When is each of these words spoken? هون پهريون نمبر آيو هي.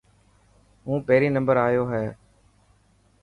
هون 0.85 0.99
پهريون 1.07 1.33
نمبر 1.37 1.55
آيو 1.67 1.83
هي. 1.93 2.07